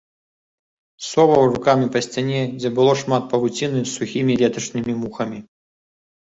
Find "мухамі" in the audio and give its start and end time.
5.05-5.39